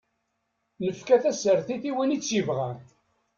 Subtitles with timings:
[0.85, 2.77] Nefka tasertit i win i tt-yebɣan.